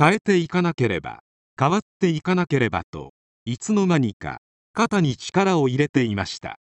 [0.00, 1.20] 変えていかなければ
[1.58, 3.12] 変わっていかなければと
[3.44, 4.38] いつの間にか
[4.72, 6.58] 肩に力を入れていました。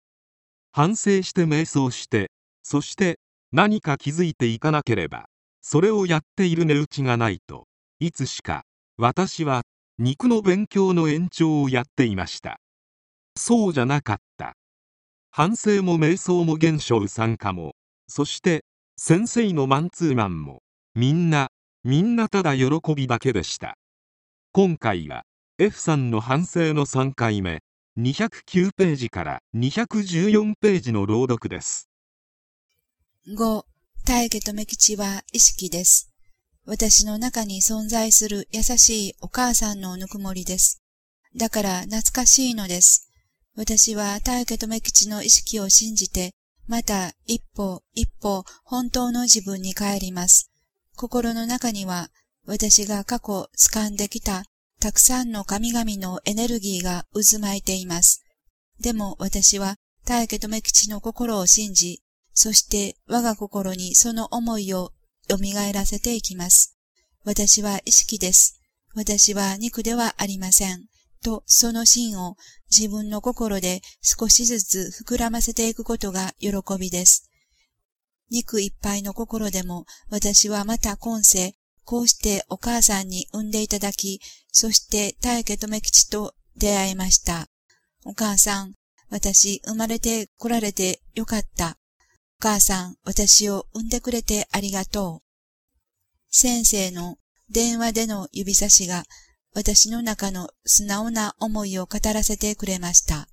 [0.72, 2.32] 反省して瞑想して
[2.64, 3.20] そして
[3.52, 5.26] 何か気づいていかなければ
[5.62, 7.68] それをやっている値打ちがないと
[8.00, 8.64] いつしか
[8.96, 9.62] 私は
[10.00, 12.58] 肉の勉強の延長をやっていました。
[13.36, 14.54] そうじゃなかった。
[15.30, 17.76] 反省も瞑想も現象参加も
[18.08, 18.64] そして
[18.96, 20.64] 先生のマンツーマンも
[20.96, 21.50] みんな
[21.84, 23.76] みんなただ喜びだけでした
[24.52, 25.24] 今回は
[25.58, 27.60] F さんの反省の3回目
[27.98, 31.88] 209ページから214ページの朗読です
[33.28, 33.62] 5
[34.08, 36.10] 大家留吉は意識です。
[36.64, 40.80] 私の中に存在する優しいお母さんのぬくもりです。
[41.36, 43.10] だから懐かしいのです。
[43.54, 46.30] 私は大家留吉の意識を信じて、
[46.66, 50.50] また一歩一歩本当の自分に帰ります。
[50.98, 52.10] 心の中には
[52.44, 54.42] 私が過去掴んできた
[54.80, 58.24] たくさんの神々のエネルギーが渦巻いています。
[58.80, 62.02] でも私は大家留吉の心を信じ、
[62.34, 64.90] そして我が心にその思いを
[65.28, 65.38] 蘇
[65.72, 66.76] らせていきます。
[67.24, 68.60] 私は意識です。
[68.92, 70.86] 私は肉ではありません。
[71.22, 72.36] と、その芯を
[72.76, 77.27] 自分の心で少しずつ膨らませていくことが喜びです。
[78.30, 84.20] 肉いっぱいの心でも私はまた今世、こうしてお母さんに産んでいただき、
[84.52, 87.48] そして大家留吉と出会いました。
[88.04, 88.74] お母さん、
[89.10, 91.78] 私生まれて来られてよかった。
[92.40, 95.28] お母さん、私を産んでくれてありがとう。
[96.30, 97.16] 先生の
[97.50, 99.04] 電話での指差しが
[99.54, 103.28] 私の中の素直な思いを語らせてくれました。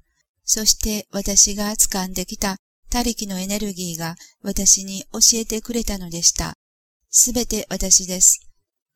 [0.45, 2.57] そして私が掴んできた
[2.95, 6.53] 他力のエネルギーが私に教えてくれたのでした。
[7.09, 8.39] すべて私です。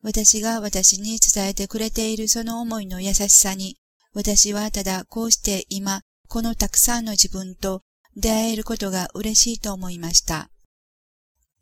[0.02, 3.76] 私が私に伝えてくれているその思いの優しさに、
[4.14, 7.82] 私はただこうして今、このたくさんの自分と
[8.16, 10.48] 出会えることが嬉しいと思いました。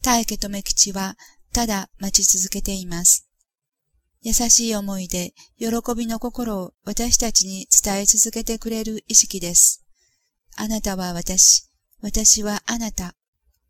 [0.05, 1.17] 大家留吉は
[1.53, 3.29] ただ待ち続けています。
[4.23, 5.67] 優しい思いで喜
[5.97, 9.83] びの心を私たちに伝え続けてくれる意識です。
[10.55, 11.68] あなたは私、
[12.01, 13.15] 私はあなた。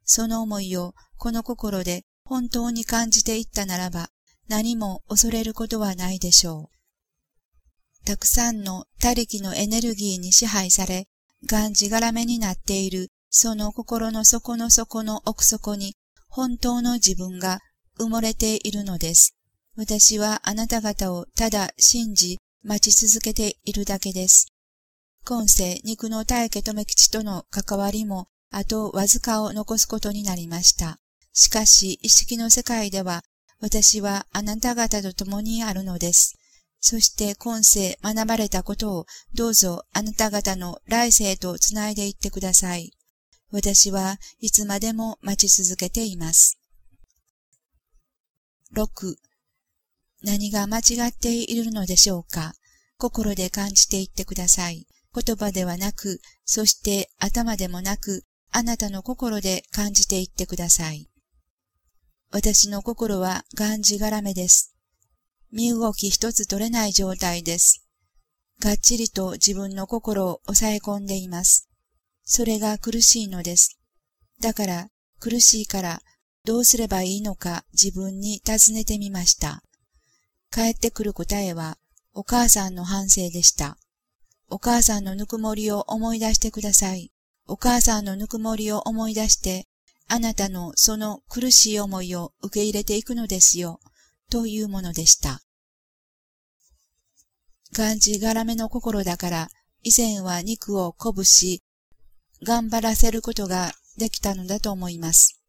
[0.05, 4.09] その思いをこの心で本当に感じていったならば
[4.49, 8.07] 何も恐れることはないでしょう。
[8.07, 11.09] たくさんの他力のエネルギーに支配され、
[11.47, 15.95] がんじがらめになっているその心の底の底の奥底に
[16.29, 17.61] 本当の自分が
[17.99, 19.35] 埋もれているのです。
[19.77, 24.53] 私はあなた方をただ信じ待ち続けているだけです。
[25.29, 31.01] 今世肉の大家留吉との関わりもあとわずかを残すことになりました。
[31.35, 33.21] しかし意識の世界では
[33.61, 36.39] 私はあなた方と共にあるのです。
[36.81, 42.95] そして今世学ばれたことをどうぞあなた方の来世とつないでいってください。
[43.53, 46.59] 私はいつまでも待ち続けています。
[48.75, 49.17] 6.
[50.23, 52.55] 何が間違っているのでしょうか？
[52.97, 54.87] 心で感じていってください。
[55.19, 61.09] 言葉ではなく、そして頭でもなく、あなたの心で感じていってください。
[62.31, 64.75] 私の心はがんじがらめです。
[65.51, 67.85] 身動き一つ取れない状態です。
[68.61, 71.69] がっちりと自分の心を抑え込んでいます。
[72.25, 73.79] それが苦しいのです。
[74.41, 74.89] だから、
[75.21, 76.03] 苦しいから
[76.45, 79.63] どうすればいいのか自分に尋ねてみました。
[80.51, 81.79] 帰ってくる答えは、
[82.15, 83.79] お母さんの反省でした。
[84.51, 87.13] お母さんのぬくもりを思い出してください。
[87.47, 89.69] お母さんのぬくもりを思い出して、
[90.07, 93.81] あなたのその苦しい思いを受け入れていくのですよ。
[94.31, 95.43] というものでした。
[97.73, 99.49] がんじがらめの心だから、
[99.83, 101.63] 以前は肉を鼓舞し、
[102.43, 105.41] 頑張らせることができたのだと思います。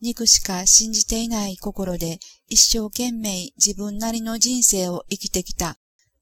[0.00, 5.76] 肉しか信じていない心で一生懸命自分なりの人生を生きてきた。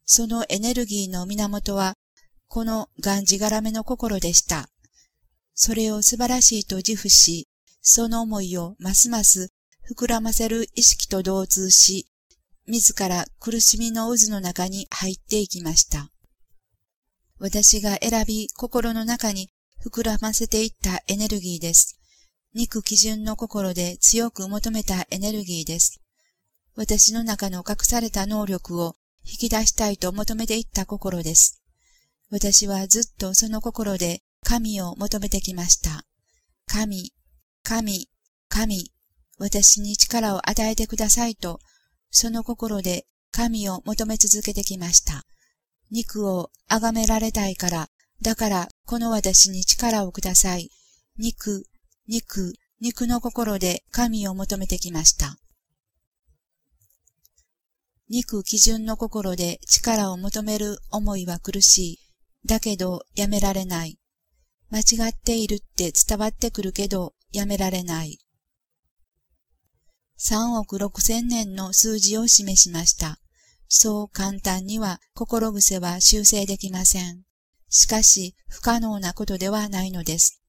[0.06, 1.94] そのエネルギーの源は、
[2.46, 4.70] このがんじがらめの心でした。
[5.54, 7.48] それを素晴らしいと自負し、
[7.82, 9.50] その思いをますます
[9.88, 12.06] 膨らませる意識と同通し、
[12.66, 16.10] 自ら苦しみの渦の中に入っていきました。
[17.38, 19.50] 私が選び心の中に
[19.84, 21.98] 膨らませていったエネルギーです。
[22.54, 26.00] 肉基準の心で強く求めたエネルギーです。
[26.74, 31.60] 私の中の隠された能力を引き出したいと求めていった心です。
[32.30, 36.04] 私はずっとその心で神を求めてきました。
[36.66, 37.12] 神、
[37.62, 38.08] 神、
[38.48, 38.92] 神、
[39.38, 41.58] 私に力を与えてくださいと、
[42.10, 45.24] その心で神を求め続けてきました。
[45.90, 47.88] 肉を崇められたいから、
[48.22, 50.70] だからこの私に力をください。
[51.18, 51.64] 肉、
[52.08, 55.36] 肉、肉の心で神を求めてきました。
[58.08, 61.98] 肉基準の心で力を求める思いは苦しい。
[62.46, 63.98] だけどやめられない。
[64.70, 68.18] 間違っているって伝わってくるけどやめられない。
[70.18, 73.18] 3億6千年の数字を示しました。
[73.68, 77.22] そう簡単には心癖は修正できません。
[77.68, 80.40] しかし不可能なことではないのです。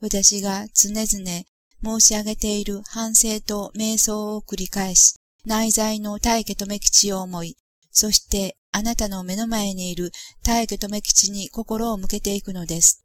[0.00, 1.44] 私が常々
[1.82, 7.56] 申し上げている反省と瞑想を繰り返し、内在の大家留吉を思い、
[7.90, 10.10] そしてあなたの目の前にいる
[10.42, 13.04] 大家留吉に心を向けていくのです。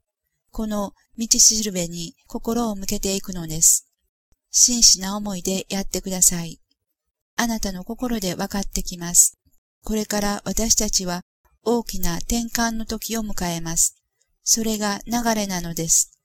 [0.51, 3.88] この道しるべに心を向けていくのです。
[4.51, 6.59] 真摯な思いでやってください。
[7.36, 9.38] あなたの心で分かってきます。
[9.83, 11.21] これから私たちは
[11.63, 13.95] 大きな転換の時を迎えます。
[14.44, 16.18] それが流れなのです。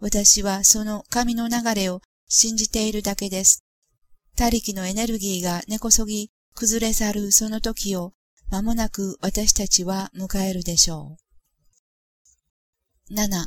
[0.00, 3.64] 私はその神の流れを信じているだけです。
[4.36, 8.12] 他力のエネルギーが根こそぎ崩れ去るその時を
[8.50, 11.16] 間もなく私たちは迎えるでしょ
[13.10, 13.14] う。
[13.14, 13.46] 7.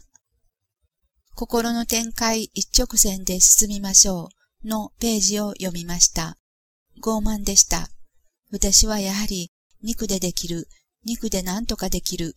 [1.34, 4.30] 心の展開一直線で進みましょ
[4.64, 6.38] うのページを読みました。
[7.02, 7.90] 傲慢でした。
[8.52, 9.52] 私はやはり
[9.82, 10.68] 肉でできる、
[11.04, 12.36] 肉で何とかできる、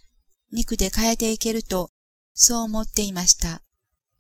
[0.53, 1.91] 肉で変えていけると、
[2.35, 3.63] そう思っていました。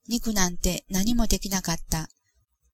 [0.08, 2.08] 肉なんて何もできなかった。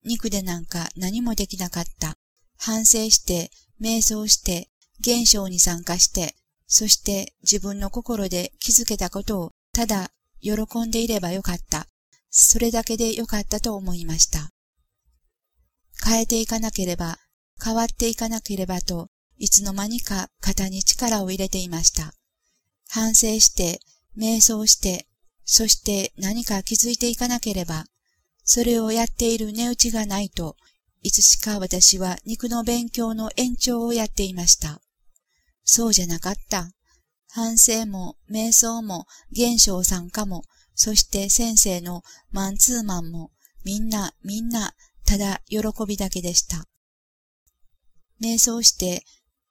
[0.05, 2.15] 肉でなんか何もできなかった。
[2.57, 4.69] 反省して、瞑想して、
[4.99, 6.35] 現象に参加して、
[6.67, 10.11] そして自分の心で気づけたことをただ
[10.41, 10.53] 喜
[10.85, 11.87] んでいればよかった。
[12.29, 14.51] それだけでよかったと思いました。
[16.03, 17.17] 変えていかなければ、
[17.63, 22.13] 変わっていかなければと、いつの間にか肩に力を入れていました。
[22.89, 23.79] 反省して、
[24.17, 25.07] 瞑想して、
[25.45, 27.85] そして何か気づいていかなければ、
[28.45, 30.55] それをやっている値打ちがないと、
[31.01, 34.81] いつしか私は肉の勉強の延長をやっていました。
[35.63, 36.71] そうじゃなかった。
[37.29, 40.43] 反省も瞑想も現象参加も
[40.75, 43.31] そして先生のマンツーマンも
[43.63, 44.73] みんなみんな
[45.05, 46.65] ただ喜びだけでした。
[48.21, 49.03] 瞑想して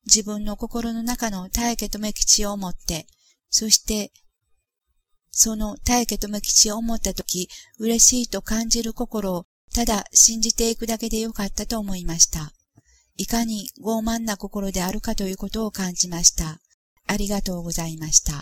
[0.07, 3.07] 自分の心の中の大家とめ吉を思って、
[3.51, 4.13] そして
[5.37, 7.49] その大家と無吉を思ったとき、
[7.79, 12.53] 嬉しいと感じる心をただ信じていくだけでよかったと思いました。
[13.17, 16.61] いかに傲慢な心であるかということを感じました。
[17.07, 18.35] ありがとうございました。